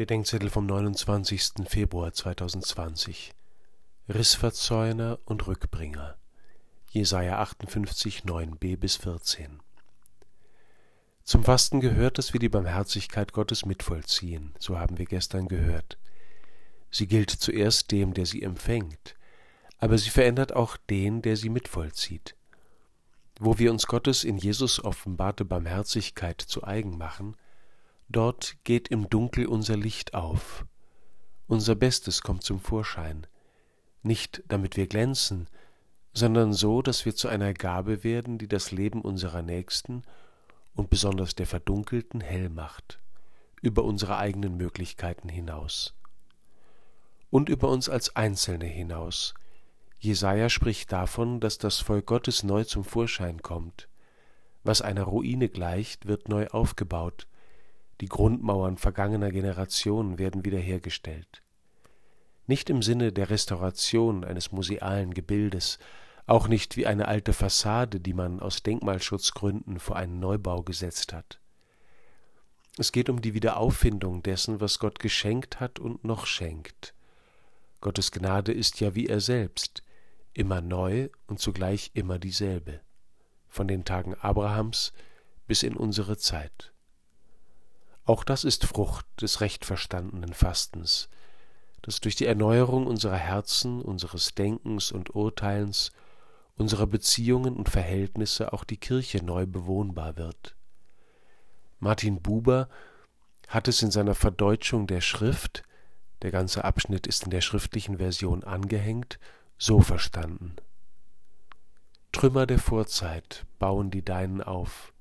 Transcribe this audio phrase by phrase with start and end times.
[0.00, 1.68] Bedenkzettel vom 29.
[1.68, 3.34] Februar 2020
[4.08, 6.16] Rissverzäuner und Rückbringer
[6.88, 9.60] Jesaja 58, 9b bis 14
[11.24, 15.98] Zum Fasten gehört, dass wir die Barmherzigkeit Gottes mitvollziehen, so haben wir gestern gehört.
[16.90, 19.16] Sie gilt zuerst dem, der sie empfängt,
[19.76, 22.36] aber sie verändert auch den, der sie mitvollzieht.
[23.38, 27.36] Wo wir uns Gottes in Jesus offenbarte Barmherzigkeit zu eigen machen,
[28.12, 30.66] Dort geht im Dunkel unser Licht auf.
[31.46, 33.24] Unser Bestes kommt zum Vorschein,
[34.02, 35.46] nicht damit wir glänzen,
[36.12, 40.02] sondern so, dass wir zu einer Gabe werden, die das Leben unserer Nächsten
[40.74, 42.98] und besonders der Verdunkelten hell macht,
[43.62, 45.94] über unsere eigenen Möglichkeiten hinaus.
[47.30, 49.34] Und über uns als Einzelne hinaus.
[50.00, 53.88] Jesaja spricht davon, dass das Volk Gottes neu zum Vorschein kommt.
[54.64, 57.28] Was einer Ruine gleicht, wird neu aufgebaut,
[58.00, 61.42] die Grundmauern vergangener Generationen werden wiederhergestellt.
[62.46, 65.78] Nicht im Sinne der Restauration eines musealen Gebildes,
[66.26, 71.40] auch nicht wie eine alte Fassade, die man aus Denkmalschutzgründen vor einen Neubau gesetzt hat.
[72.78, 76.94] Es geht um die Wiederauffindung dessen, was Gott geschenkt hat und noch schenkt.
[77.80, 79.82] Gottes Gnade ist ja wie er selbst,
[80.32, 82.80] immer neu und zugleich immer dieselbe,
[83.48, 84.92] von den Tagen Abrahams
[85.46, 86.72] bis in unsere Zeit.
[88.10, 91.08] Auch das ist Frucht des recht verstandenen Fastens,
[91.80, 95.92] das durch die Erneuerung unserer Herzen, unseres Denkens und Urteilens,
[96.56, 100.56] unserer Beziehungen und Verhältnisse auch die Kirche neu bewohnbar wird.
[101.78, 102.68] Martin Buber
[103.46, 105.62] hat es in seiner Verdeutschung der Schrift,
[106.22, 109.20] der ganze Abschnitt ist in der schriftlichen Version angehängt,
[109.56, 110.56] so verstanden.
[112.10, 114.92] Trümmer der Vorzeit bauen die Deinen auf,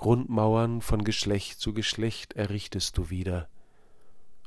[0.00, 3.50] Grundmauern von Geschlecht zu Geschlecht errichtest du wieder.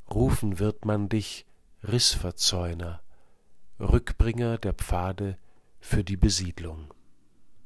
[0.10, 1.46] Rufen wird man dich
[1.84, 3.04] Rissverzäuner,
[3.80, 5.38] Rückbringer der Pfade
[5.80, 6.92] für die Besiedlung.